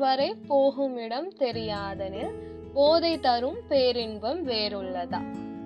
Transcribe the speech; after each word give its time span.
வரை 0.00 0.28
போகும் 0.48 0.96
இடம் 0.96 1.28
தெரியாதனில் 1.38 2.34
போதை 2.74 3.12
தரும் 3.18 3.58
பேரின்பம் 3.68 4.40
வேறுள்ளதா? 4.46 5.20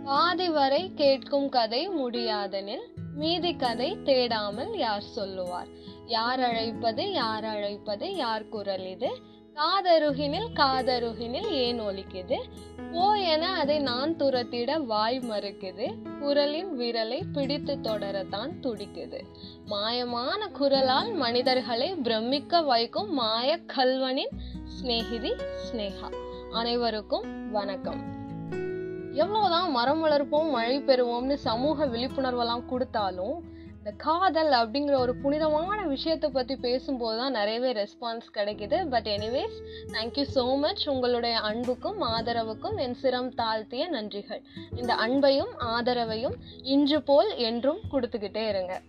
பாதி 0.05 0.49
வரை 0.49 0.81
கேட்கும் 0.95 1.49
கதை 1.49 1.83
முடியாதனில் 1.91 2.85
மீதி 3.15 3.53
கதை 3.57 3.91
தேடாமல் 4.05 4.73
யார் 4.77 5.07
சொல்லுவார்? 5.17 5.71
யார் 6.07 6.41
அழைப்பது 6.41 7.05
யார் 7.13 7.45
அழைப்பது 7.45 8.09
யார் 8.17 8.49
குரல் 8.49 8.87
இது? 8.87 9.11
காதருகினில் 9.55 10.49
காதருகினில் 10.55 11.51
ஏன் 11.51 11.81
ஒலிக்குது? 11.81 12.37
போ 12.93 13.19
என 13.19 13.53
அதை 13.53 13.79
நான் 13.79 14.17
துரத்திட 14.17 14.85
வாய் 14.85 15.19
மறுக்குது. 15.19 15.95
குரலின் 16.21 16.79
விரலை 16.79 17.21
பிடித்து 17.33 17.79
தொடரத்தான் 17.83 18.51
துடிக்குது. 18.63 19.21
மாயமான 19.69 20.51
குரலால் 20.59 21.15
மனிதர்களை 21.15 21.95
பிரமிக்க 21.95 22.63
வைக்கும் 22.63 23.13
மாய 23.13 23.59
கல்வனின் 23.77 24.35
சிநேகிதி 24.65 25.33
ஸ்னேகா 25.65 26.11
அனைவருக்கும் 26.53 27.51
வணக்கம். 27.51 28.03
எவ்வளவுதான் 29.13 29.71
மரம் 29.71 30.05
வளர்ப்போம் 30.05 30.51
மழை 30.51 30.81
பெறுவோம்னு 30.81 31.35
சமூக 31.35 31.87
விழிப்புணர்வெல்லாம் 31.87 32.67
கொடுத்தாலும் 32.67 33.53
இந்த 33.85 33.97
காதல் 33.97 34.53
அப்படிங்கிற 34.59 34.95
ஒரு 34.99 35.15
புனிதமான 35.15 35.79
விஷயத்தை 35.87 36.29
பற்றி 36.31 36.55
பேசும்போது 36.57 37.17
தான் 37.19 37.33
நிறையவே 37.33 37.71
ரெஸ்பான்ஸ் 37.73 38.29
கிடைக்குது. 38.37 38.77
But 38.89 39.09
anyways 39.15 39.57
thank you 39.93 40.25
so 40.37 40.45
much 40.59 40.85
உங்களுடைய 40.89 41.35
அன்புக்கும் 41.49 42.01
ஆதரவுக்கும் 42.03 42.79
என் 42.85 42.97
சிரம் 43.03 43.29
தாழ்த்திய 43.41 43.89
நன்றிகள். 43.89 44.41
இந்த 44.77 44.95
அன்பையும் 45.07 45.53
ஆதரவையும் 45.75 46.37
இன்று 46.75 47.03
போல் 47.03 47.37
என்றும் 47.49 47.83
கொடுத்துக்கிட்டே 47.93 48.45
இருங்க. 48.49 48.81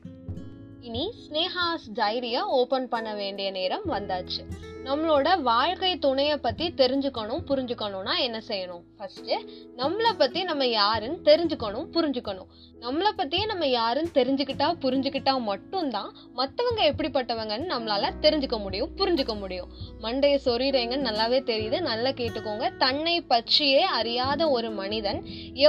இனி 0.82 1.06
ஸ்னேஹாஸ் 1.26 1.90
டைரியை 1.94 2.44
ஓப்பன் 2.60 2.88
பண்ண 2.88 3.14
வேண்டிய 3.14 3.50
நேரம் 3.52 3.86
வந்தாச்சு. 3.88 4.44
நம்மளோட 4.88 5.28
வாழ்க்கை 5.42 5.92
துணையை 6.06 6.36
பற்றி 6.38 6.66
தெரிஞ்சுக்கணும் 6.82 7.44
புரிஞ்சுக்கணும்னா 7.50 8.14
என்ன 8.26 8.38
செய்யணும்? 8.50 8.84
ஃபஸ்ட்டு 8.98 9.36
நம்மளை 9.82 10.12
பற்றி 10.18 10.44
நம்ம 10.50 10.66
யாருன்னு 10.82 11.20
தெரிஞ்சுக்கணும் 11.30 11.88
புரிஞ்சுக்கணும். 11.96 12.50
நம்மளை 12.84 13.12
பற்றியே 13.18 13.46
நம்ம 13.52 13.66
யாருன்னு 13.68 14.12
தெரிஞ்சுக்கிட்டா 14.18 14.68
புரிஞ்சுக்கிட்டா 14.84 15.34
மட்டும்தான் 15.48 16.10
மற்றவங்க 16.40 16.82
எப்படிப்பட்டவங்கன்னு 16.92 17.68
நம்மளால 17.74 18.12
தெரிஞ்சுக்க 18.26 18.58
முடியும் 18.66 18.92
புரிஞ்சுக்க 19.00 19.34
முடியும். 19.40 19.70
மண்டைய 20.04 20.36
சொறிறேங்கன்னு 20.46 21.08
நல்லாவே 21.10 21.40
தெரியுது 21.52 21.80
நல்லா 21.90 22.12
கேட்டுக்கோங்க. 22.20 22.68
தன்னை 22.84 23.16
பற்றியே 23.32 23.82
அறியாத 24.00 24.50
ஒரு 24.58 24.70
மனிதன் 24.82 25.20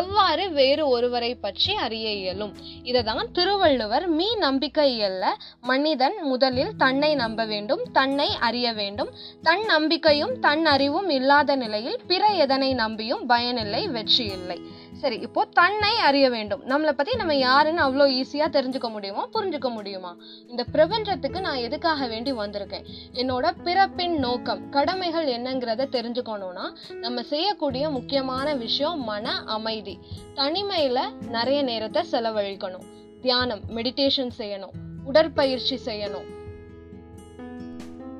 எவ்வாறு 0.00 0.44
வேறு 0.58 0.84
ஒருவரை 0.88 1.32
பற்றி 1.46 1.74
அறிய 1.86 2.10
இயலும்? 2.20 2.54
இதை 2.82 3.02
தான் 3.02 3.32
திருவள்ளுவர் 3.38 4.06
மீ 4.18 4.28
நம்பிக்கை 4.46 4.86
இயல்ல 4.98 5.24
மனிதன் 5.72 6.18
முதலில் 6.32 6.76
தன்னை 6.84 7.12
நம்ப 7.24 7.44
வேண்டும் 7.54 7.84
தன்னை 7.98 8.28
அறிய 8.48 8.66
வேண்டும். 8.82 9.05
தன் 9.42 9.64
நம்பிக்கையும் 9.64 10.40
தன் 10.40 10.66
அறிவும் 10.66 11.08
இல்லாத 11.08 11.56
நிலையில் 11.56 12.00
பிற 12.06 12.26
எதனை 12.26 12.74
நம்பியும் 12.74 13.26
பயனில்லை 13.26 13.88
வெற்றி 13.88 14.24
இல்லை 14.24 14.58
சரி 15.00 15.16
இப்போ 15.18 15.44
தன்னை 15.44 15.98
அறிய 15.98 16.30
வேண்டும். 16.30 16.62
நம்மளை 16.68 16.90
பத்தி 16.90 17.14
நம்ம 17.14 17.34
யாருன்னு 17.34 17.82
அவ்வளோ 17.82 18.04
ஈஸியா 18.20 18.46
தெரிஞ்சுக்க 18.56 18.90
முடியுமா 18.90 19.28
புரிஞ்சுக்க 19.32 19.70
முடியுமா? 19.70 20.16
இந்த 20.46 20.64
பிரபஞ்சத்துக்கு 20.64 21.40
நான் 21.40 21.56
எதுக்காக 21.56 22.06
வேண்டி 22.06 22.32
வந்திருக்கேன்? 22.32 22.86
என்னோட 23.12 23.52
பிறப்பின் 23.64 24.18
நோக்கம் 24.18 24.68
கடமைகள் 24.68 25.26
என்னங்கிறத 25.26 25.88
தெரிஞ்சுக்கணும்னா 25.96 26.66
நம்ம 27.00 27.22
செய்யக்கூடிய 27.22 27.90
முக்கியமான 27.90 28.54
விஷயம் 28.54 29.04
மன 29.04 29.42
அமைதி. 29.44 29.98
தனிமையில 30.34 30.98
நிறைய 31.28 31.62
நேரத்தை 31.62 32.04
செலவழிக்கணும். 32.10 32.86
தியானம் 33.20 33.60
மெடிடேஷன் 33.76 34.32
செய்யணும். 34.38 34.74
உடற்பயிற்சி 35.04 35.78
செய்யணும். 35.84 36.35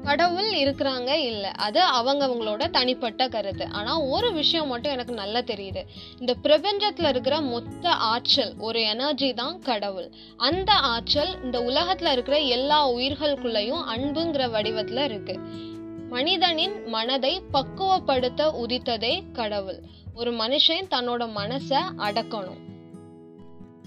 கடவுள் 0.06 0.50
இருக்கிறாங்க 0.64 1.10
இல்லை. 1.30 1.50
அது 1.66 1.80
அவங்கவுங்களோட 1.98 2.70
தனிப்பட்ட 2.70 3.28
கருத்து. 3.28 3.66
ஆனால் 3.72 4.02
ஒரு 4.14 4.28
விஷயம் 4.32 4.68
மட்டும் 4.68 4.92
எனக்கு 4.92 5.14
நல்லா 5.14 5.38
தெரியுது. 5.38 5.82
இந்த 6.20 6.34
பிரபஞ்சத்தில் 6.42 7.08
இருக்கிற 7.08 7.40
மொத்த 7.40 7.90
ஆற்றல் 8.10 8.52
ஒரு 8.58 8.80
எனர்ஜி 8.82 9.30
தான் 9.34 9.56
கடவுள். 9.60 10.08
அந்த 10.36 10.72
ஆற்றல் 10.72 11.32
இந்த 11.42 11.60
உலகத்தில் 11.62 12.12
இருக்கிற 12.12 12.38
எல்லா 12.56 12.78
உயிர்களுக்குள்ளேயும் 12.90 13.82
அன்புங்கிற 13.94 14.50
வடிவத்தில் 14.50 15.04
இருக்கு. 15.04 15.36
மனிதனின் 16.08 16.76
மனதை 16.88 17.42
பக்குவப்படுத்த 17.52 18.42
உதித்ததே 18.64 19.14
கடவுள். 19.32 19.80
ஒரு 20.14 20.32
மனுஷன் 20.32 20.90
தன்னோட 20.90 21.22
மனசை 21.40 21.80
அடக்கணும். 22.08 22.62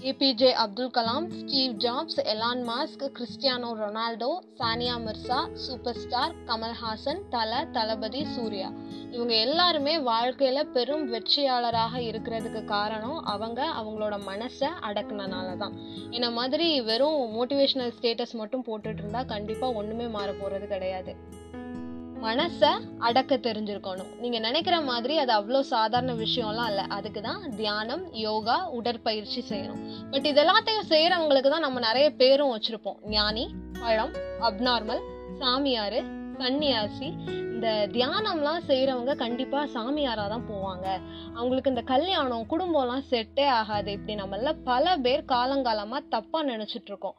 APJ 0.08 0.50
Abdul 0.52 0.92
Kalam 0.92 1.26
Steve 1.30 1.72
Jobs 1.76 2.20
Elon 2.32 2.62
Musk 2.68 3.02
Cristiano 3.16 3.70
Ronaldo 3.80 4.28
Sania 4.58 4.94
Mirza 5.06 5.38
super 5.54 5.96
star 5.96 6.32
Kamal Haasan 6.46 7.20
Thala 7.28 7.64
Thalapathy 7.72 8.24
Suriya. 8.24 8.68
இவங்க 9.10 9.34
எல்லாருமே 9.34 9.98
வாழ்க்கையில 9.98 10.62
பெரும் 10.72 11.04
வெற்றியாளராக 11.12 12.00
இருக்கிறதுக்கு 12.00 12.64
காரணம் 12.64 13.18
அவங்க 13.24 13.60
அவங்களோட 13.80 14.16
மனசை 14.30 14.70
அடக்குனனால 14.88 15.56
தான் 15.56 15.76
என்ன 16.10 16.30
மாதிரி 16.30 16.80
வெறும் 16.80 17.20
மோட்டிவேஷனல் 17.36 17.94
ஸ்டேட்டஸ் 17.98 18.32
மட்டும் 18.32 18.64
போட்டுட்டு 18.64 19.04
இருந்தா 19.04 19.22
கண்டிப்பா 19.22 19.68
ஒண்ணுமே 19.68 20.08
மாற 20.08 20.30
போறது 20.32 20.66
கிடையாது. 20.66 21.14
மனசை 22.24 22.70
அடக்க 22.98 23.36
தெரிஞ்சிருக்கணும். 23.36 24.10
நீங்கள் 24.22 24.44
நினைக்கிற 24.46 24.76
மாதிரி 24.88 25.14
அது 25.18 25.32
அவ்வளோ 25.38 25.60
சாதாரண 25.74 26.12
விஷயம்லாம் 26.24 26.70
இல்லை. 26.72 26.84
அதுக்கு 26.96 27.20
தான் 27.20 27.42
தியானம் 27.60 28.04
யோகா 28.26 28.56
உடற்பயிற்சி 28.78 29.42
செய்யணும். 29.50 29.82
பட் 30.12 30.28
இதெல்லாத்தையும் 30.32 30.88
செய்கிறவங்களுக்கு 30.92 31.52
தான் 31.54 31.66
நம்ம 31.66 31.80
நிறைய 31.88 32.06
பேரும் 32.22 32.52
வச்சுருப்போம். 32.54 32.98
ஞானி 33.16 33.44
பழம் 33.82 34.14
அப்நார்மல் 34.48 35.02
சாமியார் 35.42 36.00
சன்னியாசி. 36.40 37.08
இந்த 37.54 37.70
தியானம்லாம் 37.94 38.66
செய்கிறவங்க 38.68 39.14
கண்டிப்பாக 39.22 39.66
சாமியாராக 39.76 40.28
தான் 40.34 40.46
போவாங்க. 40.50 40.86
அவங்களுக்கு 41.38 41.72
இந்த 41.74 41.84
கல்யாணம் 41.92 42.48
குடும்பம்லாம் 42.52 43.08
செட்டே 43.12 43.46
ஆகாது. 43.60 43.92
இப்படி 43.98 44.14
நம்மள 44.22 44.52
பல 44.70 44.96
பேர் 45.06 45.24
காலங்காலமாக 45.34 46.08
தப்பாக 46.16 46.48
நினச்சிட்ருக்கோம் 46.52 47.18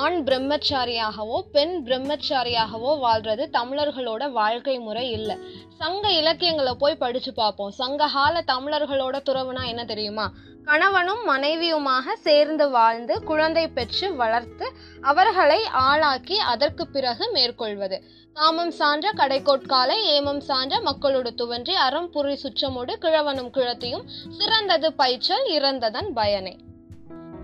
ஆண் 0.00 0.16
பிரம்மச்சாரியாகவோ 0.24 1.36
பெண் 1.52 1.82
பிரம்மச்சாரியாகவோ 1.84 2.90
வாழ்றது 3.04 3.44
தமிழர்களோட 3.58 4.30
வாழ்க்கை 4.30 4.78
முறை 4.78 5.10
இல்லை. 5.10 5.36
சங்க 5.78 6.10
இலக்கியங்களை 6.12 6.74
போய் 6.74 6.96
படிச்சு 6.96 7.32
பார்ப்போம் 7.34 7.70
சங்ககால 7.70 8.42
தமிழர்களோட 8.46 9.16
துறவுனா 9.28 9.62
என்ன 9.66 9.84
தெரியுமா? 9.84 10.26
கணவனும் 10.64 11.22
மனைவியுமாக 11.28 12.16
சேர்ந்து 12.26 12.70
வாழ்ந்து 12.70 13.22
குழந்தை 13.22 13.64
பெற்று 13.68 14.14
வளர்த்து 14.14 14.68
அவர்களை 15.00 15.60
ஆளாக்கி 15.64 16.38
அதற்கு 16.38 16.86
பிறகு 16.86 17.30
மேற்கொள்வது. 17.32 17.98
காமம் 18.32 18.74
சான்ற 18.78 19.14
கடைக்கோட்காலை 19.16 19.98
ஏமம் 20.16 20.44
சான்ற 20.48 20.80
மக்களோடு 20.80 21.32
துவன்றி 21.42 21.76
அறம் 21.86 22.12
புரி 22.12 22.36
சுற்றமோடு 22.44 22.94
கிழவனும் 23.06 23.52
கிழத்தியும் 23.58 24.06
சிறந்தது 24.38 24.92
பயிற்சல் 24.92 25.46
இறந்ததன் 25.58 26.10
பயனே. 26.12 26.56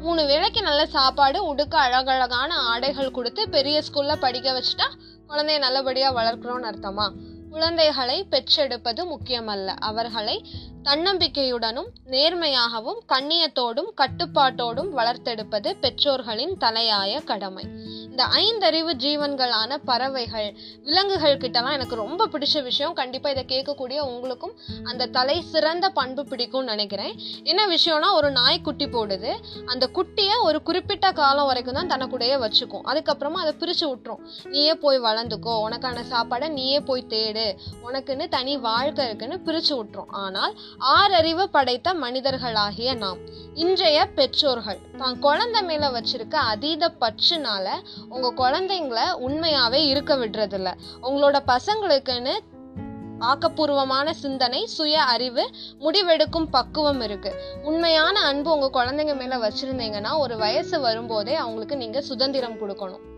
மூணு 0.02 0.26
வேளைக்கு 0.26 0.62
நல்ல 0.62 0.86
சாப்பாடு 0.86 1.44
உடுக்க 1.44 1.78
அழகழகான 1.78 2.54
ஆடைகள் 2.54 3.10
கொடுத்து 3.10 3.48
பெரிய 3.48 3.82
ஸ்கூல்ல 3.86 4.16
படிக்க 4.16 4.52
வச்சுட்டா 4.52 4.88
குழந்தைய 5.28 5.58
நல்லபடியா 5.58 6.08
வளர்க்கிறோம்னு 6.12 6.68
அர்த்தமா? 6.70 7.06
குழந்தைகளை 7.50 8.26
பெற்றெடுப்பது 8.30 9.02
முக்கியமல்ல. 9.04 9.66
அவர்களை 9.66 10.36
தன்னம்பிக்கையுடனும் 10.82 11.90
நேர்மையாகவும் 12.06 13.00
கண்ணியத்தோடும் 13.08 13.90
கட்டுப்பாட்டோடும் 13.96 14.90
வளர்த்தெடுப்பது 14.96 15.72
பெற்றோர்களின் 15.80 16.56
தலையாய 16.60 17.24
கடமை. 17.24 17.64
இந்த 18.12 18.24
ஐந்தறிவு 18.40 18.92
ஜீவன்களான 19.04 19.76
பறவைகள் 19.84 20.48
விலங்குகள் 20.86 21.36
கிட்டலாம் 21.36 21.76
எனக்கு 21.76 21.94
ரொம்ப 22.00 22.26
பிடிச்ச 22.32 22.62
விஷயம். 22.62 22.94
கண்டிப்பாக 22.98 23.34
இதை 23.34 23.44
கேட்கக்கூடிய 23.52 23.98
உங்களுக்கும் 24.08 24.52
அந்த 24.84 25.06
தலை 25.06 25.36
சிறந்த 25.52 25.86
பண்பு 25.98 26.22
பிடிக்கும்னு 26.22 26.72
நினைக்கிறேன். 26.72 27.14
என்ன 27.42 27.62
விஷயம்னா 27.66 28.08
ஒரு 28.18 28.30
நாய் 28.30 28.60
குட்டி 28.60 28.86
போடுது. 28.86 29.30
அந்த 29.66 29.84
குட்டியை 29.94 30.36
ஒரு 30.42 30.62
குறிப்பிட்ட 30.62 31.12
காலம் 31.12 31.48
வரைக்கும் 31.50 31.78
தான் 31.78 31.92
தனக்குடைய 31.94 32.32
வச்சுக்கும். 32.44 32.84
அதுக்கப்புறமா 32.90 33.40
அதை 33.44 33.52
பிரித்து 33.52 33.86
விட்டுரும். 33.92 34.22
நீயே 34.54 34.74
போய் 34.74 35.00
வளர்ந்துக்கோ. 35.00 35.54
உனக்கான 35.68 36.04
சாப்பாடை 36.12 36.50
நீயே 36.58 36.80
போய் 36.80 37.06
தேடு. 37.08 37.46
உனக்குன்னு 37.88 38.28
தனி 38.28 38.56
வாழ்க்கை 38.68 39.06
இருக்குன்னு 39.06 39.40
பிரித்து 39.40 39.74
விட்டுரும். 39.78 40.12
ஆனால் 40.24 40.54
ஆறறிவு 40.96 41.46
படைத்த 41.56 41.94
மனிதர்களாகிய 42.04 42.96
நாம் 42.96 43.22
இன்றைய 43.54 43.98
பெற்றோர்கள் 44.18 44.78
தான் 44.98 45.18
குழந்தை 45.18 45.60
மேலே 45.62 45.88
வச்சிருக்க 45.96 46.36
அதீத 46.52 46.92
பற்றுனால 47.00 47.66
உங்க 48.12 48.28
குழந்தைங்களை 48.36 49.06
உண்மையாவே 49.26 49.80
இருக்க 49.86 50.16
விடுறதில்ல. 50.16 50.70
உங்களோட 51.02 51.38
பசங்களுக்குன்னு 51.46 52.34
ஆக்கப்பூர்வமான 53.20 54.10
சிந்தனை 54.10 54.66
சுய 54.66 55.02
அறிவு 55.02 55.50
முடிவெடுக்கும் 55.80 56.48
பக்குவம் 56.50 57.00
இருக்கு. 57.00 57.32
உண்மையான 57.62 58.20
அன்பு 58.20 58.50
உங்க 58.58 58.68
குழந்தைங்க 58.78 59.14
மேல 59.16 59.36
வச்சிருந்தீங்கன்னா 59.36 60.18
ஒரு 60.18 60.36
வயசு 60.36 60.80
வரும்போதே 60.80 61.34
அவங்களுக்கு 61.34 61.76
நீங்க 61.76 62.00
சுதந்திரம் 62.00 62.60
கொடுக்கணும். 62.60 63.10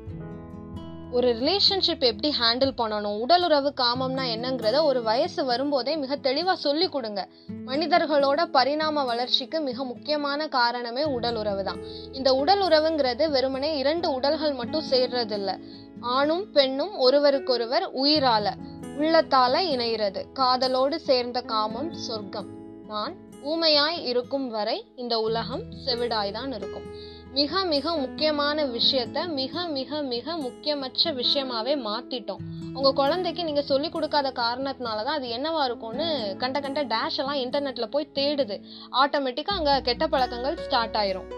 ஒரு 1.14 1.34
ரிலேஷன்ஷிப் 1.34 2.00
எப்படி 2.00 2.34
ஹேண்டில் 2.40 2.72
பண்ணணும் 2.76 3.18
உடலுறவு 3.18 3.72
காமம்னா 3.76 4.24
என்னங்கிறத 4.36 4.82
ஒரு 4.82 5.02
வயசு 5.02 5.44
வரும்போதே 5.44 5.96
மிக 5.96 6.16
தெளிவாக 6.16 6.58
சொல்லி 6.58 6.88
கொடுங்க. 6.88 7.28
மனிதர்களோட 7.66 8.44
பரிணாம 8.44 9.04
வளர்ச்சிக்கு 9.04 9.60
மிக 9.60 9.84
முக்கியமான 9.84 10.48
காரணமே 10.48 11.04
உடல் 11.04 11.36
உறவு 11.36 11.64
தான். 11.64 11.80
இந்த 12.12 12.34
உடல் 12.34 12.62
உறவுங்கிறது 12.62 13.30
வெறுமனே 13.30 13.78
இரண்டு 13.78 14.12
உடல்கள் 14.12 14.52
மட்டும் 14.52 14.82
சேர்றதில்ல. 14.90 15.58
ஆணும் 16.00 16.50
பெண்ணும் 16.50 16.96
ஒருவருக்கொருவர் 16.96 17.94
உயிரால 17.94 18.54
உள்ளத்தால 18.98 19.62
இணைகிறது 19.74 20.24
காதலோடு 20.34 20.94
சேர்ந்த 20.94 21.40
காமம் 21.40 21.92
சொர்க்கம். 21.92 22.46
நான் 22.86 23.16
ஊமையாய் 23.44 24.02
இருக்கும் 24.02 24.48
வரை 24.48 24.84
இந்த 24.96 25.18
உலகம் 25.18 25.62
செவிடாய்தான் 25.86 26.54
இருக்கும். 26.54 27.12
மிக 27.36 27.60
மிக 27.64 27.92
முக்கியமான 27.96 28.64
விஷயத்த 28.74 29.18
மிக 29.38 29.62
மிக 29.76 30.00
மிக 30.10 30.36
முக்கியமற்ற 30.36 31.12
விஷயமாவே 31.12 31.72
மாத்திட்டோம். 31.86 32.42
உங்க 32.76 32.90
குழந்தைக்கு 32.92 33.42
நீங்க 33.44 33.62
சொல்லி 33.70 33.88
கொடுக்காத 33.88 34.28
காரணத்தினால 34.36 35.04
தான் 35.06 35.16
அது 35.18 35.28
என்னவா 35.36 35.62
இருக்கும்னு 35.64 36.06
கண்ட 36.38 36.60
கண்ட 36.60 36.82
டேஷ் 36.84 37.18
எல்லாம் 37.22 37.40
இன்டர்நெட்ல 37.44 37.86
போய் 37.94 38.12
தேடுது. 38.18 38.58
ஆட்டோமேட்டிக்கா 39.02 39.54
அங்க 39.58 39.80
கெட்ட 39.80 40.06
பழக்கங்கள் 40.06 40.60
ஸ்டார்ட் 40.66 40.98
ஆயிரும். 41.02 41.28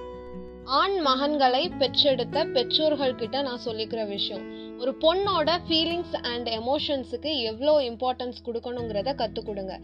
ஆண் 0.80 0.98
மகன்களை 1.06 1.62
பெற்றெடுத்த 1.78 2.44
பெற்றோர்கள் 2.54 3.18
கிட்ட 3.22 3.42
நான் 3.42 3.64
சொல்லிக்கிற 3.64 4.04
விஷயம் 4.08 4.44
ஒரு 4.80 4.92
பொண்ணோட 5.04 5.50
ஃபீலிங்ஸ் 5.68 6.16
அண்ட் 6.32 6.48
எமோஷன்ஸுக்கு 6.60 7.32
எவ்வளோ 7.50 7.74
இம்பார்ட்டன்ஸ் 7.90 8.44
கொடுக்கணுங்கிறத 8.46 9.14
கற்றுக் 9.14 9.46
கொடுங்க. 9.46 9.74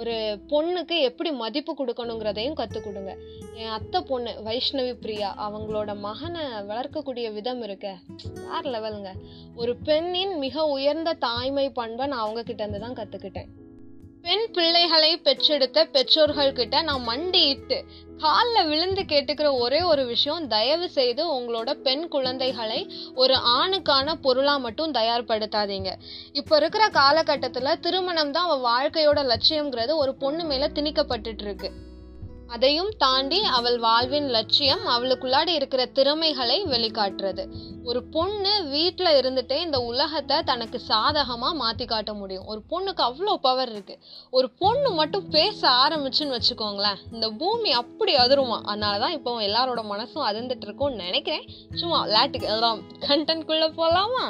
ஒரு 0.00 0.14
பொண்ணுக்கு 0.50 0.96
எப்படி 1.08 1.30
மதிப்பு 1.42 1.72
கொடுக்கணுங்கிறதையும் 1.78 2.58
கற்றுக் 2.60 2.84
கொடுங்க. 2.84 3.12
என் 3.60 3.72
அத்தை 3.76 4.00
பொண்ணு 4.10 4.32
வைஷ்ணவி 4.46 4.92
பிரியா 5.04 5.28
அவங்களோட 5.46 5.90
மகனை 6.06 6.44
வளர்க்கக்கூடிய 6.70 7.28
விதம் 7.38 7.62
இருக்க. 7.62 7.86
வேற 8.50 8.62
லெவலுங்க 8.74 9.12
ஒரு 9.56 9.74
பெண்ணின் 9.88 10.34
மிக 10.44 10.66
உயர்ந்த 10.76 11.16
தாய்மை 11.26 11.66
பண்பை 11.80 12.06
நான் 12.12 12.24
அவங்க 12.24 12.42
கிட்ட 12.42 12.62
இருந்து 12.64 12.84
தான் 12.84 12.98
கற்றுக்கிட்டேன் 13.00 13.50
பெண் 14.28 14.50
பிள்ளைகளை 14.52 15.10
பெற்றெடுத்த 15.16 15.84
பெற்றோர்கள் 15.84 16.52
கிட்ட 16.52 16.82
நான் 16.82 17.02
மண்டியிட்டு 17.02 17.84
காலில் 18.18 18.66
விழுந்து 18.66 19.02
கேட்டுக்கிற 19.02 19.48
ஒரே 19.58 19.80
ஒரு 19.82 20.06
விஷயம் 20.06 20.46
தயவு 20.46 20.86
செய்து 20.88 21.22
உங்களோட 21.36 21.72
பெண் 21.86 22.08
குழந்தைகளை 22.08 22.80
ஒரு 23.14 23.34
ஆணுக்கான 23.34 24.14
பொருளாக 24.20 24.58
மட்டும் 24.58 24.94
தயார்படுத்தாதீங்க. 24.94 25.92
இப்போ 26.32 26.56
இருக்கிற 26.56 26.88
காலகட்டத்தில் 26.88 27.80
திருமணம் 27.80 28.32
தான் 28.32 28.48
அவள் 28.48 28.66
வாழ்க்கையோட 28.70 29.22
லட்சியம்ங்கிறது 29.32 29.94
ஒரு 29.96 30.14
பொண்ணு 30.14 30.44
மேலே 30.44 30.66
திணிக்கப்பட்டுட்டு 30.66 31.46
இருக்கு. 31.48 31.70
அதையும் 32.48 32.90
தாண்டி 32.98 33.38
அவள் 33.56 33.78
வாழ்வின் 33.78 34.28
லட்சியம் 34.28 34.84
அவளுக்குள்ளாடி 34.86 35.52
இருக்கிற 35.54 35.86
திறமைகளை 35.86 36.64
வெளிக்காட்டுறது. 36.64 37.42
ஒரு 37.84 38.00
பொண்ணு 38.04 38.52
வீட்டில் 38.64 39.10
இருந்துட்டே 39.20 39.56
இந்த 39.60 39.78
உலகத்தை 39.80 40.42
தனக்கு 40.42 40.78
சாதகமாக 40.80 41.54
மாற்றி 41.54 41.84
காட்ட 41.84 42.12
முடியும். 42.12 42.46
ஒரு 42.46 42.60
பொண்ணுக்கு 42.70 43.02
அவ்வளோ 43.08 43.34
பவர் 43.40 43.72
இருக்குது 43.74 44.02
ஒரு 44.30 44.50
பொண்ணு 44.50 44.90
மட்டும் 44.90 45.28
பேச 45.28 45.60
ஆரம்பிச்சுன்னு 45.84 46.36
வச்சுக்கோங்களேன் 46.38 47.00
இந்த 47.12 47.28
பூமி 47.30 47.72
அப்படி 47.72 48.14
அதிருமா? 48.16 48.58
அதனாலதான் 48.64 49.16
இப்போ 49.18 49.38
எல்லாரோட 49.40 49.82
மனசும் 49.92 50.28
அதிர்ந்துட்டு 50.30 50.68
இருக்கும்னு 50.68 51.04
நினைக்கிறேன். 51.04 51.48
சும்மா 51.74 52.00
லேட்டுக்கு 52.06 52.50
எல்லாம் 52.56 52.80
கண்டென்ட்குள்ள 53.08 53.66
போகலாமா 53.80 54.26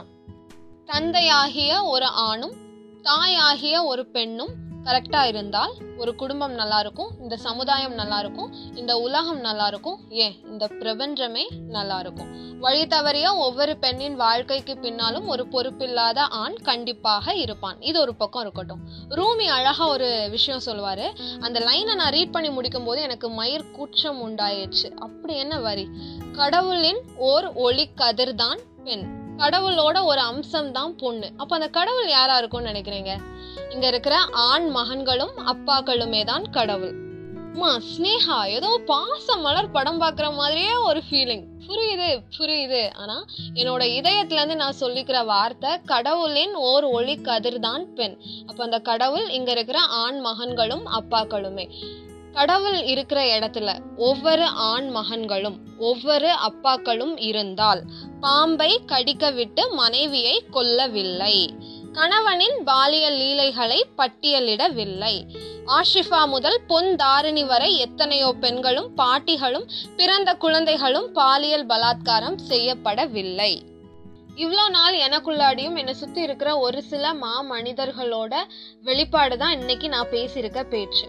தந்தையாகிய 0.86 1.72
ஒரு 1.84 2.08
ஆணும் 2.28 2.56
தாயாகிய 3.02 3.76
ஒரு 3.84 4.02
பெண்ணும் 4.06 4.54
கரெக்டா 4.88 5.26
இருந்தால் 5.26 5.72
ஒரு 5.96 6.14
குடும்பம் 6.14 6.52
நல்லா 6.52 6.78
இருக்கும் 6.80 7.10
இந்த 7.20 7.36
சமுதாயம் 7.36 7.94
நல்லா 7.94 8.18
இருக்கும் 8.18 8.54
இந்த 8.74 8.96
உலகம் 8.96 9.40
நல்லா 9.40 9.66
இருக்கும் 9.66 9.98
ஏன்? 10.08 10.36
இந்த 10.50 10.66
பிரபஞ்சமே 10.66 11.48
நல்லா 11.68 11.98
இருக்கும் 11.98 12.28
வழி 12.60 12.86
தவறிய 12.86 13.26
ஒவ்வொரு 13.36 13.76
பெண்ணின் 13.76 14.16
வாழ்க்கைக்கு 14.16 14.76
பின்னாலும் 14.76 15.26
ஒரு 15.26 15.46
பொறுப்பில்லாத 15.46 16.20
ஆண் 16.20 16.54
கண்டிப்பாக 16.54 17.34
இருப்பான். 17.34 17.80
இது 17.80 18.00
ஒரு 18.00 18.14
பக்கம் 18.14 18.42
இருக்கட்டும். 18.42 18.80
ரூமி 19.08 19.46
அழகா 19.46 19.88
ஒரு 19.88 20.28
விஷயம் 20.30 20.60
சொல்லுவார். 20.60 21.06
அந்த 21.40 21.60
லைனை 21.60 21.94
நான் 21.94 22.12
ரீட் 22.12 22.32
பண்ணி 22.32 22.50
முடிக்கும் 22.50 22.84
போது 22.84 23.02
எனக்கு 23.02 23.30
மயிர் 23.30 23.70
கூச்சம் 23.70 24.20
உண்டாயிடுச்சு 24.28 24.90
அப்படி 24.96 25.36
என்ன 25.36 25.60
வரி? 25.60 25.88
கடவுளின் 26.32 27.02
ஓர் 27.16 27.52
ஒளி 27.52 27.88
கதிர்தான் 27.96 28.58
பெண். 28.84 29.06
கடவுளோட 29.36 30.04
ஒரு 30.04 30.20
அம்சம் 30.20 30.72
தான் 30.72 30.96
பொண்ணு. 30.96 31.30
அப்ப 31.36 31.54
அந்த 31.54 31.68
கடவுள் 31.68 32.08
யாரா 32.08 32.38
இருக்கும்னு 32.38 32.70
நினைக்கிறீங்க? 32.70 33.12
இங்க 33.74 33.86
இருக்கிற 33.86 34.16
ஆண் 34.48 34.66
மகன்களும் 34.76 35.34
அப்பாக்களுமே 35.52 36.24
தான் 36.24 36.46
கடவுள். 36.50 36.94
அம்மா 37.52 37.70
ஸ்னேகா 37.90 38.36
ஏதோ 38.56 38.70
பாச 38.86 39.36
மலர் 39.36 39.70
படம் 39.70 40.00
பார்க்குற 40.00 40.26
மாதிரியே 40.34 40.74
ஒரு 40.88 41.00
ஃபீலிங் 41.06 41.44
புரியுது 41.66 42.08
புரியுது. 42.38 42.82
ஆனா 42.94 43.16
என்னோட 43.54 43.82
இதயத்துல 43.98 44.40
இருந்து 44.40 44.56
நான் 44.56 44.80
சொல்லிக்கிற 44.80 45.18
வார்த்தை 45.24 45.70
கடவுளின் 45.84 46.54
ஓர் 46.70 46.84
ஒளி 46.84 47.16
கதிர் 47.20 47.60
தான் 47.60 47.94
பெண். 47.94 48.16
அப்ப 48.46 48.58
அந்த 48.64 48.78
கடவுள் 48.78 49.26
இங்க 49.28 49.50
இருக்கிற 49.50 49.80
ஆண் 50.02 50.20
மகன்களும் 50.26 50.84
அப்பாக்களுமே. 50.98 51.66
கடவுள் 52.32 52.78
இருக்கிற 52.84 53.20
இடத்துல 53.38 53.70
ஒவ்வொரு 53.96 54.46
ஆண் 54.46 54.88
மகன்களும் 54.96 55.56
ஒவ்வொரு 55.78 56.30
அப்பாக்களும் 56.48 57.14
இருந்தால் 57.20 57.80
பாம்பை 58.20 58.70
கடிக்க 58.86 59.30
விட்டு 59.30 59.62
மனைவியை 59.72 60.36
கொல்லவில்லை. 60.50 61.36
கணவனின் 61.98 62.58
பாலியல் 62.64 63.16
லீலைகளை 63.16 63.78
பட்டியலிடவில்லை. 63.96 65.14
ஆஷிஃபா 65.76 66.20
முதல் 66.26 66.58
பொன் 66.66 66.90
தாரிணி 66.96 67.44
வரை 67.44 67.70
எத்தனையோ 67.78 68.28
பெண்களும் 68.40 68.90
பாட்டிகளும் 68.96 69.66
பிறந்த 69.96 70.34
குழந்தைகளும் 70.34 71.08
பாலியல் 71.12 71.66
பலாத்காரம் 71.66 72.38
செய்யப்படவில்லை. 72.48 73.50
இவ்வளோ 74.36 74.66
நாள் 74.68 74.96
எனக்குள்ளாடியும் 74.96 75.76
என்னை 75.76 75.94
சுற்றி 75.94 76.22
இருக்கிற 76.22 76.58
ஒரு 76.58 76.82
சில 76.82 77.14
மா 77.14 77.44
மனிதர்களோட 77.50 78.34
வெளிப்பாடு 78.82 79.38
தான் 79.38 79.56
இன்னைக்கு 79.60 79.88
நான் 79.88 80.12
பேசியிருக்க 80.12 80.62
பேச்சு. 80.74 81.06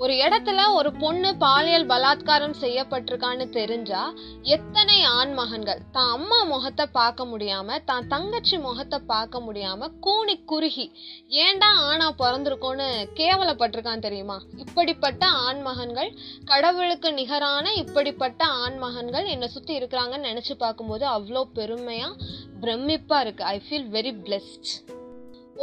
ஒரு 0.00 0.14
இடத்துல 0.14 0.72
ஒரு 0.72 0.92
பொண்ணு 0.92 1.36
பாலியல் 1.36 1.86
பலாத்காரம் 1.86 2.54
செய்யப்பட்டிருக்கான்னு 2.60 3.48
தெரிஞ்சா 3.48 4.12
எத்தனை 4.42 5.04
ஆண் 5.04 5.32
மகன்கள் 5.32 5.80
தான் 5.92 6.10
அம்மா 6.10 6.42
முகத்தை 6.42 6.86
பார்க்க 6.86 7.24
முடியாம 7.24 7.84
தான் 7.84 8.06
தங்கச்சி 8.08 8.58
முகத்தை 8.58 8.98
பார்க்க 9.06 9.40
முடியாம 9.40 9.90
கூனி 10.00 10.44
குறுகி 10.44 10.92
ஏன்டா 11.28 11.70
ஆணா 11.90 12.08
பிறந்திருக்கோன்னு 12.18 13.08
கேவலப்பட்டிருக்கான் 13.14 13.98
தெரியுமா? 13.98 14.40
இப்படிப்பட்ட 14.56 15.26
ஆண் 15.26 15.60
மகன்கள் 15.60 16.16
கடவுளுக்கு 16.44 17.12
நிகரான 17.12 17.72
இப்படிப்பட்ட 17.72 18.44
ஆண் 18.44 18.76
மகன்கள் 18.76 19.24
என்னை 19.24 19.48
சுத்தி 19.48 19.78
இருக்கிறாங்கன்னு 19.78 20.30
நினைச்சு 20.32 20.52
பார்க்கும்போது 20.58 21.06
அவ்வளோ 21.06 21.44
பெருமையா 21.54 22.10
பிரமிப்பா 22.60 23.20
இருக்கு. 23.20 23.44
ஐ 23.44 23.62
ஃபீல் 23.68 23.88
வெரி 23.90 24.14
பிளெஸ்ட் 24.22 24.98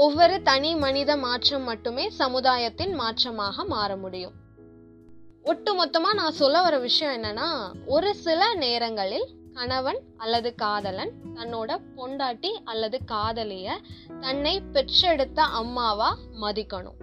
ஒவ்வொரு 0.04 0.42
தனி 0.42 0.76
மனித 0.76 1.12
மாற்றம் 1.18 1.64
மட்டுமே 1.64 2.10
சமுதாயத்தின் 2.10 3.00
மாற்றமாக 3.00 3.66
மாற 3.66 3.96
முடியும். 3.96 4.34
ஒட்டுமொத்தமா 5.44 6.10
நான் 6.14 6.32
சொல்ல 6.32 6.62
வர 6.62 6.76
விஷயம் 6.78 7.16
என்னன்னா 7.16 7.48
ஒரு 7.86 8.16
சில 8.16 8.54
நேரங்களில் 8.54 9.28
கணவன் 9.54 10.00
அல்லது 10.18 10.56
காதலன் 10.56 11.14
தன்னோட 11.36 11.80
பொண்டாட்டி 11.96 12.52
அல்லது 12.64 13.00
காதலிய 13.06 13.78
தன்னை 14.20 14.62
பெற்றெடுத்த 14.74 15.42
அம்மாவா 15.62 16.18
மதிக்கணும். 16.42 16.98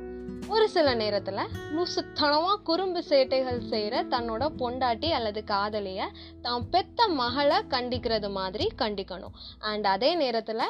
ஒரு 0.48 0.68
சில 0.68 0.94
நேரத்துல 0.94 1.42
லூசுத்தனமா 1.74 2.54
குறும்பு 2.64 3.02
சேட்டைகள் 3.08 3.60
செய்யற 3.70 4.06
தன்னோட 4.14 4.46
பொண்டாட்டி 4.58 5.10
அல்லது 5.10 5.44
காதலிய 5.44 6.10
தான் 6.42 6.68
பெத்த 6.68 7.08
மகளை 7.08 7.56
கண்டிக்கிறது 7.56 8.30
மாதிரி 8.30 8.68
கண்டிக்கணும். 8.78 9.34
அண்ட் 9.58 9.86
அதே 9.86 10.12
நேரத்துல 10.16 10.62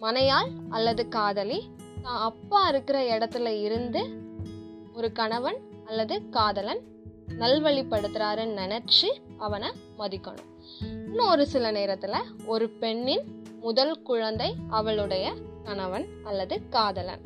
மனையாள் 0.00 0.50
அல்லது 0.68 1.08
காதலி 1.08 1.58
தான் 2.02 2.20
அப்பா 2.20 2.68
இருக்கிற 2.68 3.18
இடத்துல 3.18 3.46
இருந்து 3.46 4.00
ஒரு 4.94 5.12
கணவன் 5.12 5.58
அல்லது 5.86 6.28
காதலன் 6.28 6.82
நல்வழிப்படுத்துறாருன்னு 7.28 8.58
நினைச்சு 8.62 9.08
அவனை 9.38 9.68
மதிக்கணும். 9.98 10.50
இன்னும் 10.80 11.28
ஒரு 11.28 11.46
சில 11.46 11.72
நேரத்துல 11.72 12.16
ஒரு 12.46 12.68
பெண்ணின் 12.70 13.24
முதல் 13.60 14.02
குழந்தை 14.02 14.54
அவளுடைய 14.70 15.34
கணவன் 15.64 16.06
அல்லது 16.24 16.68
காதலன். 16.68 17.24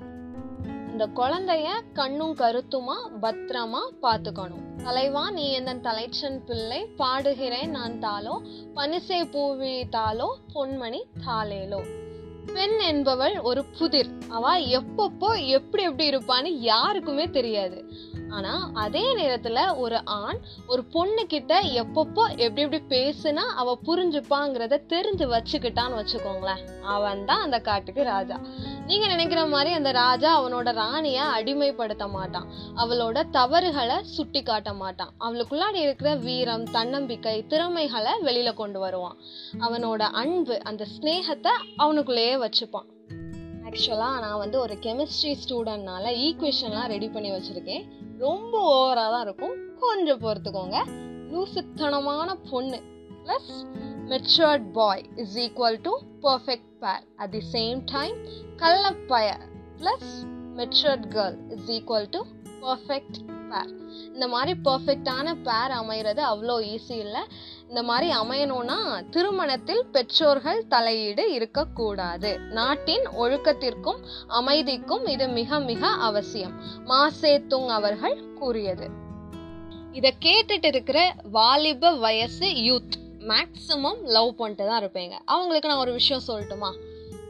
இந்த 0.91 1.07
குழந்தைய 1.07 1.69
கண்ணும் 1.93 2.35
கருத்துமா 2.37 2.97
பத்திரமா 3.23 3.83
பார்த்துக்கணும் 4.03 4.67
தலைவா 4.85 5.31
நீ 5.31 5.59
எந்தன் 5.59 5.87
தலைச்சன் 5.87 6.39
பிள்ளை 6.47 6.89
பாடுகிறேன் 6.99 7.69
நான் 7.69 7.99
தாளோ 7.99 8.43
பனிசை 8.75 9.21
பூவி 9.33 9.89
தாளோ 9.89 10.29
பொன்மணி 10.55 11.03
தாளேலோ. 11.27 11.81
பெண் 12.47 12.79
என்பவள் 12.79 13.41
ஒரு 13.41 13.65
புதிர். 13.65 14.11
அவ 14.29 14.59
எப்பப்போ 14.59 15.47
எப்படி 15.47 15.83
எப்படி 15.83 16.09
இருப்பான்னு 16.11 16.57
யாருக்குமே 16.59 17.31
தெரியாது. 17.31 17.93
ஆனா 18.29 18.71
அதே 18.75 19.15
நேரத்துல 19.15 19.79
ஒரு 19.79 20.05
ஆண் 20.05 20.39
ஒரு 20.67 20.85
பொண்ணு 20.85 21.27
கிட்ட 21.27 21.61
எப்பப்போ 21.61 22.37
எப்படி 22.37 22.63
எப்படி 22.63 22.83
பேசுனா 22.89 23.35
அவ 23.35 23.79
புரிஞ்சுப்பாங்கிறத 23.85 24.81
தெரிஞ்சு 24.89 25.37
வச்சுக்கிட்டான்னு 25.37 25.99
வச்சுக்கோங்களேன். 26.01 26.81
அவன் 26.83 27.25
தான் 27.25 27.41
அந்த 27.41 27.59
காட்டுக்கு 27.59 28.03
ராஜா. 28.03 28.41
நீங்க 28.91 29.07
நினைக்கிற 29.07 29.47
மாதிரி 29.47 29.75
அந்த 29.75 29.91
ராஜா 29.91 30.43
அவனோட 30.43 30.73
ராணிய 30.73 31.23
அடிமைப்படுத்த 31.23 32.11
மாட்டான். 32.11 32.47
அவளோட 32.77 33.31
தவறுகளை 33.31 34.03
சுட்டி 34.03 34.43
காட்ட 34.43 34.73
மாட்டான். 34.73 35.13
அவளுக்குள்ளாடி 35.21 35.75
இருக்கிற 35.75 36.15
வீரம் 36.15 36.65
தன்னம்பிக்கை 36.65 37.47
திறமைகளை 37.47 38.13
வெளியில 38.23 38.55
கொண்டு 38.55 38.79
வருவான். 38.79 39.17
அவனோட 39.61 39.99
அன்பு 39.99 40.65
அந்த 40.65 40.87
ஸ்னேகத்தை 40.99 41.51
அவனுக்குள்ளேயே 41.77 42.35
வச்சுப்பான். 42.35 42.89
ஆக்சுவலாக 43.65 44.21
நான் 44.21 44.39
வந்து 44.39 44.61
ஒரு 44.61 44.75
கெமிஸ்ட்ரி 44.75 45.35
ஸ்டூடெண்ட்னால 45.47 46.13
ஈக்குவேஷன்லாம் 46.27 46.87
ரெடி 46.87 47.09
பண்ணி 47.09 47.31
வச்சுருக்கேன். 47.31 47.85
ரொம்ப 48.19 48.55
ஓவராக 48.75 49.11
தான் 49.11 49.23
இருக்கும். 49.23 49.57
கொஞ்சம் 49.81 50.21
பொறுத்துக்கோங்க. 50.21 50.77
லூசுத்தனமான 51.31 52.35
பொண்ணு. 52.51 52.83
Plus 53.31 53.57
matured 54.11 54.73
boy 54.73 55.03
is 55.17 55.37
equal 55.37 55.77
to 55.83 55.91
perfect 56.23 56.65
pair. 56.81 57.03
At 57.19 57.33
the 57.33 57.43
same 57.53 57.85
time, 57.85 58.17
கள்ளப்பய 58.57 59.29
plus 59.79 60.05
matured 60.57 61.05
girl 61.11 61.37
is 61.51 61.69
equal 61.69 62.09
to 62.09 62.21
perfect 62.61 63.15
pair. 63.51 63.69
இந்த 64.15 64.29
மாதிரி 64.29 64.59
பர்ஃபெக்டான 64.65 65.25
பேர் 65.25 65.71
அமைகிறது 65.71 66.23
அவ்வளோ 66.23 66.57
ஈஸி 66.71 66.97
இல்லை. 67.05 67.21
இந்த 67.69 67.83
மாதிரி 67.83 68.13
அமையணும்னா 68.13 69.09
திருமணத்தில் 69.11 69.85
பெற்றோர்கள் 69.93 70.67
தலையீடு 70.67 71.33
இருக்கக்கூடாது. 71.33 72.39
நாட்டின் 72.39 73.09
ஒழுக்கத்திற்கும் 73.09 74.01
அமைதிக்கும் 74.27 75.07
இது 75.07 75.29
மிக 75.29 75.61
மிக 75.61 75.87
அவசியம். 75.87 76.53
மாசேத்துங் 76.85 77.69
அவர்கள் 77.69 78.33
கூறியது. 78.33 78.89
இதை 79.93 80.15
கேட்டுட்டு 80.25 80.65
இருக்கிற 80.65 81.15
வாலிப 81.31 81.95
வயசு 81.95 82.49
யூத் 82.49 83.00
மேக்சிமம் 83.21 84.03
லவ் 84.03 84.37
பண்ணிட்டு 84.37 84.67
தான் 84.67 84.83
இருப்பேங்க. 84.83 85.13
அவங்களுக்கு 85.25 85.69
நான் 85.69 85.79
ஒரு 85.79 85.93
விஷயம் 85.93 86.23
சொல்லட்டுமா? 86.27 86.77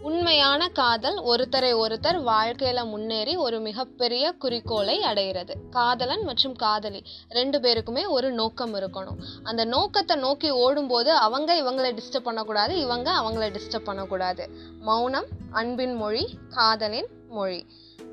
உண்மையான 0.02 0.68
காதல் 0.68 1.18
ஒருத்தரை 1.18 1.72
ஒருத்தர் 1.74 2.22
வாழ்க்கையில் 2.22 2.84
முன்னேறி 2.84 3.36
ஒரு 3.36 3.60
மிகப்பெரிய 3.60 4.32
குறிக்கோளை 4.32 5.02
அடைகிறது. 5.02 5.56
காதலன் 5.70 6.24
மற்றும் 6.24 6.54
காதலி 6.54 7.02
ரெண்டு 7.28 7.58
பேருக்குமே 7.58 8.08
ஒரு 8.08 8.32
நோக்கம் 8.32 8.74
இருக்கணும். 8.74 9.16
அந்த 9.42 9.64
நோக்கத்தை 9.64 10.16
நோக்கி 10.16 10.50
ஓடும்போது 10.50 11.12
அவங்க 11.12 11.54
இவங்களை 11.62 11.98
டிஸ்டர்ப் 11.98 12.24
பண்ணக்கூடாது 12.24 12.80
இவங்க 12.80 13.10
அவங்கள 13.10 13.56
டிஸ்டர்ப் 13.56 13.84
பண்ணக்கூடாது. 13.84 14.50
மௌனம் 14.80 15.26
அன்பின் 15.50 15.94
மொழி 15.94 16.28
காதலின் 16.48 17.08
மொழி. 17.28 17.66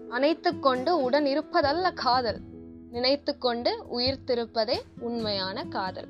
அனைத்து 0.10 0.60
கொண்டு 0.60 1.02
உடன் 1.02 1.26
இருப்பதல்ல 1.26 1.94
காதல். 1.94 2.40
நினைத்து 2.92 3.38
கொண்டு 3.38 3.84
உயிர்த்திருப்பதே 4.00 4.80
உண்மையான 5.00 5.64
காதல். 5.64 6.08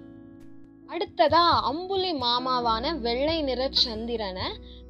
அடுத்ததா 0.89 1.41
அம்புலி 1.61 2.11
மாமாவான 2.21 2.93
வெள்ளை 2.97 3.37
நிற 3.41 3.61
சந்திரனை 3.77 4.47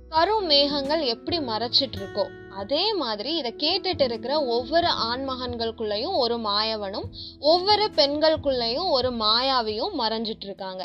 கருமேகங்கள் 0.09 1.03
எப்படி 1.05 1.37
மறைச்சிட்டு 1.41 1.97
இருக்கோ? 1.99 2.25
அதே 2.57 2.83
மாதிரி 2.93 3.31
இதை 3.35 3.51
கேட்டுட்டு 3.57 4.05
இருக்கிற 4.09 4.33
ஒவ்வொரு 4.55 4.89
ஆண்மகன்களுக்குள்ளேயும் 5.09 6.17
ஒரு 6.17 6.37
மாயவனும் 6.47 7.07
ஒவ்வொரு 7.39 7.85
பெண்களுக்குள்ளேயும் 7.95 8.89
ஒரு 8.89 9.11
மாயாவியும் 9.23 9.95
மறைஞ்சிட்டு 10.01 10.47
இருக்காங்க. 10.49 10.83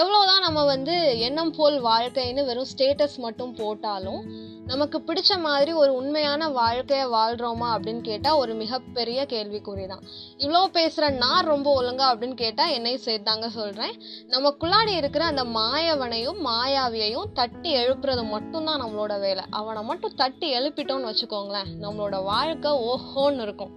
எவ்வளோதான் 0.00 0.44
நம்ம 0.44 0.60
வந்து 0.64 0.94
எண்ணம் 1.18 1.54
போல் 1.56 1.76
வாழ்க்கைன்னு 1.84 2.44
வெறும் 2.44 2.70
ஸ்டேட்டஸ் 2.72 3.16
மட்டும் 3.16 3.54
போட்டாலும் 3.54 4.22
நமக்கு 4.66 4.98
பிடிச்ச 5.06 5.32
மாதிரி 5.40 5.72
ஒரு 5.72 5.90
உண்மையான 5.94 6.48
வாழ்க்கையை 6.48 7.06
வாழ்கிறோமா 7.06 7.66
அப்படின்னு 7.74 8.00
கேட்டால் 8.00 8.38
ஒரு 8.42 8.52
மிகப்பெரிய 8.54 9.20
கேள்விக்குறி 9.32 9.84
தான் 9.86 10.04
இவ்வளோ 10.38 10.62
பேசுகிற 10.76 11.10
நான் 11.22 11.48
ரொம்ப 11.52 11.68
ஒழுங்கா 11.80 12.06
அப்படின்னு 12.12 12.34
கேட்டால் 12.34 12.72
என்னையும் 12.72 13.04
சேர்த்தாங்க 13.04 13.48
சொல்கிறேன் 13.48 13.94
நமக்குள்ளாடி 14.28 14.94
இருக்கிற 14.96 15.24
அந்த 15.24 15.44
மாயவனையும் 15.58 16.40
மாயாவியையும் 16.48 17.28
தட்டி 17.34 17.72
எழுப்புறது 17.76 18.24
மட்டும்தான் 18.28 18.82
நம்மளோட 18.82 19.14
வேலை. 19.20 19.44
அவனை 19.50 19.82
மட்டும் 19.82 20.16
தட்டி 20.16 20.48
எழுப்பிட்டோம்னு 20.58 21.03
வச்சுக்கோங்களேன். 21.04 21.70
நம்மளோட 21.80 22.22
வாழ்க்கை 22.22 22.72
ஓஹோன்னு 22.72 23.40
இருக்கும். 23.40 23.72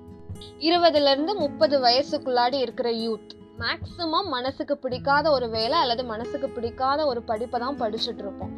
இருபதுலேருந்து 0.59 1.35
முப்பது 1.37 1.79
வயசுக்குள்ளாடி 1.79 2.53
இருக்கிற 2.53 2.89
யூத் 2.89 3.29
மேக்சிமம் 3.59 4.25
மனசுக்கு 4.25 4.77
பிடிக்காத 4.77 5.31
ஒரு 5.31 5.49
வேலை 5.49 5.79
அல்லது 5.79 6.03
மனசுக்கு 6.03 6.49
பிடிக்காத 6.49 7.05
ஒரு 7.05 7.21
படிப்பை 7.21 7.59
தான் 7.59 7.79
படிச்சுட்டு 7.79 8.17
இருப்போம். 8.17 8.51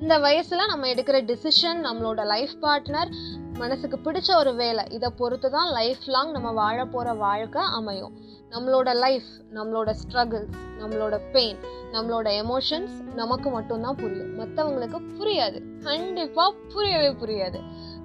இந்த 0.00 0.18
வயசுல 0.18 0.66
நம்ம 0.66 0.86
எடுக்கிற 0.86 1.24
டிசிஷன் 1.24 1.82
நம்மளோட 1.82 2.26
லைஃப் 2.26 2.50
பார்ட்னர் 2.62 3.14
மனசுக்கு 3.54 3.98
பிடிச்ச 4.04 4.36
ஒரு 4.36 4.54
வேலை 4.54 4.84
இதை 4.90 5.10
பொறுத்து 5.16 5.50
தான் 5.50 5.72
லைஃப் 5.72 6.02
லாங் 6.06 6.30
நம்ம 6.30 6.50
வாழ 6.50 6.84
போற 6.84 7.12
வாழ்க்கை 7.12 7.62
அமையும். 7.62 8.12
நம்மளோட 8.50 8.96
லைஃப் 8.96 9.22
நம்மளோட 9.54 9.94
ஸ்ட்ரகிள்ஸ் 10.02 10.54
நம்மளோட 10.80 11.20
பெயின் 11.32 11.58
நம்மளோட 11.92 12.28
எமோஷன்ஸ் 12.42 13.14
நமக்கு 13.14 13.50
மட்டும்தான் 13.50 13.96
புரியும். 13.96 14.38
மற்றவங்களுக்கு 14.38 15.00
புரியாது. 15.18 15.62
கண்டிப்பா 15.82 16.52
புரியவே 16.72 17.08
புரியாது. 17.08 17.60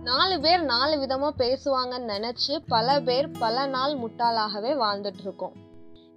நாலு 0.09 0.35
பேர் 0.39 0.61
நாலு 0.63 0.95
விதமா 0.97 1.29
பேசுவாங்கன்னு 1.37 2.13
நினைச்சு 2.15 2.53
பல 2.67 2.99
பேர் 2.99 3.27
பல 3.39 3.65
நாள் 3.65 3.93
முட்டாளாகவே 3.93 4.71
வாழ்ந்துட்டு 4.83 5.23
இருக்கோம். 5.25 5.55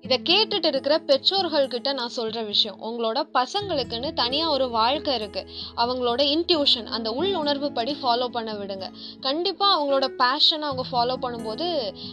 இதை 0.05 0.17
கேட்டுட்டு 0.31 0.65
இருக்கிற 0.65 0.99
பெற்றோர்கள் 0.99 1.69
கிட்ட 1.69 1.93
நான் 1.93 2.15
சொல்ற 2.17 2.45
விஷயம் 2.47 2.79
உங்களோட 2.83 3.19
பசங்களுக்குன்னு 3.35 4.13
தனியா 4.13 4.51
ஒரு 4.51 4.71
வாழ்க்கை 4.71 5.15
இருக்கு. 5.15 5.47
அவங்களோட 5.77 6.21
இன்ட்யூஷன் 6.35 6.87
அந்த 6.87 7.13
உள் 7.13 7.35
உணர்வு 7.35 7.73
படி 7.73 7.97
ஃபாலோ 8.03 8.29
பண்ண 8.29 8.53
விடுங்க. 8.53 8.87
கண்டிப்பா 9.21 9.69
அவங்களோட 9.77 10.09
பேஷனை 10.23 10.67
அவங்க 10.71 10.85
ஃபாலோ 10.93 11.17
பண்ணும்போது 11.25 11.69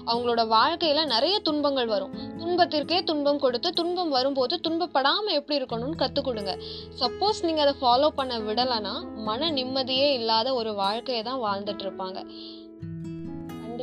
அவங்களோட 0.05 0.43
வாழ்க்கையில 0.55 1.05
நிறைய 1.05 1.39
துன்பங்கள் 1.39 1.85
வரும். 1.85 2.13
துன்பத்திற்கே 2.37 3.03
துன்பம் 3.03 3.39
கொடுத்து 3.39 3.71
துன்பம் 3.71 4.09
வரும்போது 4.09 4.59
துன்பப்படாம 4.67 5.25
எப்படி 5.39 5.59
இருக்கணும்னு 5.61 5.95
கற்றுக் 5.95 6.25
கொடுங்க. 6.25 6.57
சப்போஸ் 6.99 7.41
நீங்க 7.41 7.61
அதை 7.61 7.75
ஃபாலோ 7.81 8.07
பண்ண 8.07 8.39
விடலைன்னா 8.39 8.95
மன 9.15 9.51
நிம்மதியே 9.51 10.13
இல்லாத 10.13 10.53
ஒரு 10.53 10.73
வாழ்க்கையை 10.73 11.23
தான் 11.23 11.43
வாழ்ந்துட்டு 11.47 11.85
இருப்பாங்க. 11.87 12.21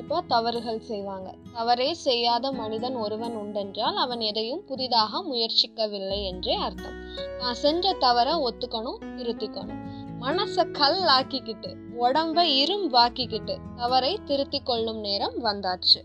கண்டிப்பாக 0.08 0.34
தவறுகள் 0.34 0.86
செய்வாங்க. 0.88 1.28
தவறே 1.52 1.92
செய்யாத 1.92 2.52
மனிதன் 2.52 2.96
ஒருவன் 2.96 3.34
உண்டென்றால் 3.36 3.96
அவன் 3.96 4.20
எதையும் 4.20 4.62
புதிதாக 4.64 5.22
முயற்சிக்கவில்லை 5.22 6.18
என்றே 6.24 6.54
அர்த்தம். 6.54 6.98
நான் 7.40 7.54
செஞ்ச 7.54 7.92
தவற 7.92 8.28
ஒத்துக்கணும் 8.46 9.00
திருத்திக்கணும். 9.16 9.82
மனசை 10.20 10.64
கல் 10.70 11.00
ஆக்கிக்கிட்டு 11.16 11.70
உடம்ப 12.00 12.44
இரும்பாக்கிக்கிட்டு 12.62 13.56
தவறை 13.76 14.12
திருத்தி 14.24 14.60
கொள்ளும் 14.60 15.00
நேரம் 15.00 15.38
வந்தாச்சு. 15.44 16.00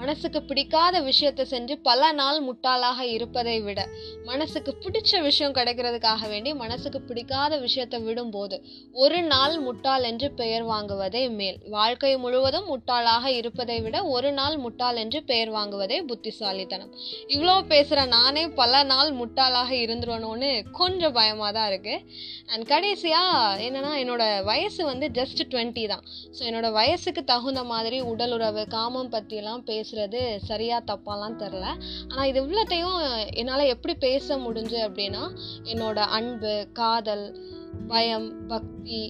மனசுக்கு 0.00 0.40
பிடிக்காத 0.42 0.96
விஷயத்த 1.02 1.42
செஞ்சு 1.52 1.74
பல 1.88 2.10
நாள் 2.12 2.38
முட்டாளாக 2.40 3.00
இருப்பதை 3.14 3.56
விட 3.60 3.80
மனசுக்கு 4.28 4.72
பிடிச்ச 4.84 5.20
விஷயம் 5.22 5.54
கிடைக்கிறதுக்காக 5.54 6.28
வேண்டி 6.28 6.50
மனசுக்கு 6.54 7.00
பிடிக்காத 7.08 7.52
விஷயத்தை 7.58 7.98
விடும்போது 8.06 8.56
ஒரு 9.04 9.18
நாள் 9.32 9.54
முட்டாள் 9.58 10.04
என்று 10.10 10.28
பெயர் 10.40 10.64
வாங்குவதே 10.70 11.22
மேல். 11.38 11.58
வாழ்க்கை 11.68 12.12
முழுவதும் 12.16 12.68
முட்டாளாக 12.72 13.26
இருப்பதை 13.40 13.78
விட 13.80 13.96
ஒரு 14.14 14.30
நாள் 14.32 14.56
முட்டாள் 14.56 15.00
என்று 15.02 15.18
பெயர் 15.22 15.50
வாங்குவதே 15.56 15.98
புத்திசாலித்தனம். 16.10 16.92
இவ்வளோ 17.34 17.56
பேசுகிற 17.72 18.04
நானே 18.14 18.44
பல 18.60 18.82
நாள் 18.92 19.10
முட்டாளாக 19.20 19.70
இருந்துருவணும்னு 19.84 20.50
கொஞ்சம் 20.80 21.16
பயமாக 21.18 21.50
தான் 21.58 21.68
இருக்குது 21.72 22.04
அண்ட் 22.52 22.66
கடைசியாக 22.66 23.66
என்னென்னா 23.66 23.92
என்னோடய 24.02 24.44
வயசு 24.50 24.80
வந்து 24.84 25.08
ஜஸ்ட் 25.18 25.42
டுவெண்ட்டி 25.52 25.86
தான். 25.86 26.04
ஸோ 26.36 26.42
என்னோடய 26.48 26.76
வயசுக்கு 26.80 27.24
தகுந்த 27.24 27.62
மாதிரி 27.64 28.00
உடல் 28.12 28.34
உறவு 28.38 28.64
காமம் 28.68 29.12
பற்றியெல்லாம் 29.16 29.64
பேசுறது 29.88 30.36
சரியா 30.36 30.82
தப்பாலாம் 30.86 31.38
தெரில 31.38 31.66
ஆனால் 32.08 32.26
இது 32.26 32.38
இவ்வளோத்தையும் 32.42 32.98
என்னால் 33.34 33.64
எப்படி 33.66 33.94
பேச 33.94 34.36
முடிஞ்சு 34.38 34.78
அப்படின்னா 34.88 35.22
என்னோட 35.62 35.98
அன்பு 36.18 36.68
காதல் 36.72 37.26
பயம் 37.88 38.46
பக்தி 38.46 39.00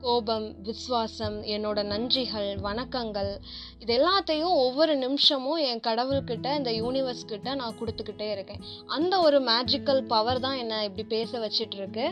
கோபம் 0.00 0.54
விஸ்வாசம் 0.62 1.38
என்னோட 1.54 1.78
நன்றிகள் 1.84 2.50
வணக்கங்கள் 2.62 3.30
இது 3.78 3.92
எல்லாத்தையும் 3.98 4.54
ஒவ்வொரு 4.64 4.96
நிமிஷமும் 4.96 5.56
என் 5.56 5.84
கடவுள்கிட்ட 5.86 6.56
இந்த 6.56 6.72
யூனிவர்ஸ் 6.72 7.24
கிட்ட 7.26 7.54
நான் 7.54 7.78
கொடுத்துக்கிட்டே 7.78 8.30
இருக்கேன். 8.30 8.62
அந்த 8.86 9.20
ஒரு 9.20 9.40
மேஜிக்கல் 9.40 10.02
பவர் 10.06 10.40
தான் 10.40 10.56
என்னை 10.56 10.84
இப்படி 10.84 11.06
பேச 11.08 11.38
வச்சிட்டு 11.38 11.76
இருக்கு. 11.76 12.06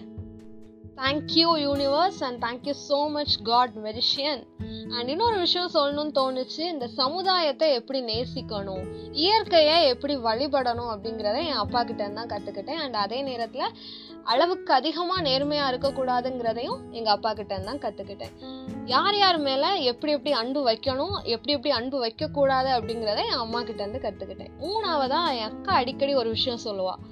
Thank you 0.97 1.49
universe 1.61 2.21
and 2.27 2.39
thank you 2.45 2.75
so 2.83 2.99
much 3.11 3.35
god 3.43 3.75
மெரிஷியன் 3.87 4.43
and 4.95 5.11
இன்னொரு 5.13 5.37
விஷயம் 5.39 5.73
சொல்லணும்னு 5.75 6.15
தோணுச்சு 6.19 6.63
இந்த 6.67 6.87
சமுதாயத்தை 6.97 7.69
எப்படி 7.75 8.01
நேசிக்கணும் 8.03 8.85
இயற்கையை 9.17 9.77
எப்படி 9.89 10.15
வழிபடணும் 10.27 10.91
அப்படிங்கிறத 10.93 11.41
என் 11.43 11.63
அப்பா 11.65 11.81
கிட்ட 11.83 12.09
தான் 12.11 12.31
கற்றுக்கிட்டேன் 12.31 12.81
அண்ட் 12.83 12.97
அதே 12.97 13.19
நேரத்தில் 13.23 13.67
அளவுக்கு 14.25 14.73
அதிகமாக 14.75 15.21
நேர்மையாக 15.21 15.71
இருக்கக்கூடாதுங்கிறதையும் 15.73 16.81
எங்கள் 16.93 17.15
அப்பா 17.15 17.33
கிட்ட 17.33 17.59
தான் 17.61 17.83
கற்றுக்கிட்டேன் 17.85 18.35
யார் 18.87 19.19
யார் 19.19 19.39
மேலே 19.41 19.69
எப்படி 19.85 20.13
எப்படி 20.13 20.35
அன்பு 20.35 20.63
வைக்கணும் 20.69 21.17
எப்படி 21.27 21.55
எப்படி 21.55 21.75
அன்பு 21.75 21.99
வைக்கக்கூடாது 22.05 22.71
அப்படிங்கிறத 22.71 23.23
என் 23.27 23.45
அம்மா 23.45 23.61
கிட்டேருந்து 23.63 24.05
கற்றுக்கிட்டேன் 24.07 24.55
மூணாவதாக 24.61 25.35
என் 25.35 25.49
அக்கா 25.51 25.75
அடிக்கடி 25.75 26.15
ஒரு 26.15 26.31
விஷயம் 26.31 26.65
சொல்லுவாள் 26.67 27.03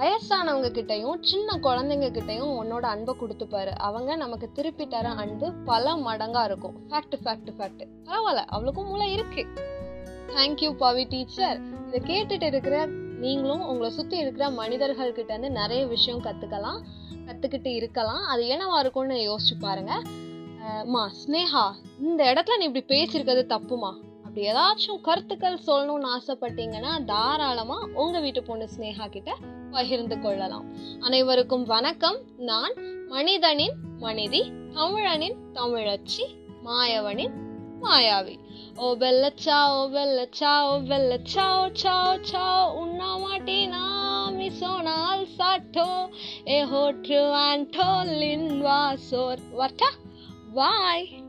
வயசானவங்க 0.00 0.68
கிட்டையும் 0.76 1.18
சின்ன 1.30 1.56
குழந்தைங்க 1.64 2.06
கிட்டையும் 2.16 2.52
உன்னோட 2.60 2.84
அன்பை 2.92 3.12
கொடுத்துப்பாரு. 3.22 3.72
அவங்க 3.86 4.10
நமக்கு 4.22 4.46
திருப்பி 4.56 4.84
தர 4.94 5.08
அன்பு 5.22 5.46
பல 5.70 5.94
மடங்கா 6.06 6.42
இருக்கும். 6.48 6.76
ஃபேக்ட் 6.90 7.16
ஃபேக்ட் 7.24 7.50
ஃபேக்ட் 7.56 7.82
பரவாயில்ல 8.06 8.44
அவளுக்கும் 8.54 8.88
மூளை 8.90 9.08
இருக்கு. 9.16 9.42
தேங்க்யூ 10.30 10.70
பவி 10.82 11.04
டீச்சர் 11.12 11.60
இதை 11.86 12.00
கேட்டுட்டு 12.10 12.48
இருக்கிற 12.52 12.78
நீங்களும் 13.24 13.66
உங்களை 13.70 13.90
சுத்தி 13.98 14.16
இருக்கிற 14.24 14.44
மனிதர்கள் 14.60 15.16
கிட்ட 15.18 15.30
இருந்து 15.34 15.50
நிறைய 15.60 15.82
விஷயம் 15.94 16.24
கத்துக்கலாம் 16.26 16.80
கத்துக்கிட்டு 17.26 17.70
இருக்கலாம். 17.80 18.24
அது 18.32 18.42
என்னவா 18.54 18.78
இருக்கும்னு 18.84 19.20
யோசிச்சு 19.30 19.56
பாருங்க. 19.66 19.92
மா 20.94 21.04
ஸ்னேஹா 21.20 21.66
இந்த 22.08 22.22
இடத்துல 22.32 22.58
நீ 22.60 22.66
இப்படி 22.70 22.86
பேசியிருக்கிறது 22.94 23.44
தப்புமா? 23.54 23.92
அப்படி 24.24 24.42
ஏதாச்சும் 24.50 25.00
கருத்துக்கள் 25.06 25.64
சொல்லணும்னு 25.68 26.08
ஆசைப்பட்டீங்கன்னா 26.16 26.92
தாராளமா 27.04 27.78
உங்க 28.02 28.18
வீட்டு 28.26 28.42
பொண்ணு 28.50 28.66
ஸ்னேஹா 28.76 29.06
கிட்ட 29.16 29.32
பகிர்ந்து 29.70 30.20
கொள்ளலாம். 30.20 30.64
அனைவருக்கும் 31.00 31.64
வணக்கம். 31.64 32.16
நான் 32.36 32.72
மனிதனின் 33.08 33.72
மனிதி 34.00 34.50
தமிழனின் 34.74 35.34
தமிழச்சி 35.54 36.26
மாயவனின் 36.64 37.32
மாயாவி. 37.82 38.38
ஓ 38.76 38.94
பெல்ல 38.94 39.28
சாவோ 39.44 39.88
பெல்ல 39.88 40.26
சாவோ 40.40 40.80
பெல்ல 40.80 41.18
சாவோ 41.34 41.70
சாவோ 41.82 42.18
சாவோ 42.32 42.74
உண்ணா 42.74 43.18
நாமி 43.48 44.50
சோனால் 44.60 45.26
சாட்டோ. 45.38 46.08
ஏ 46.48 46.64
ஹோட்ரு 46.64 47.30
ஆன்டோலின் 47.32 48.58
வாசோர். 48.58 49.38
வாட்டா? 49.52 49.90
பாய் 50.54 51.19